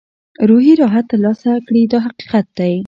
[0.49, 2.73] روحي راحت ترلاسه کړي دا حقیقت دی.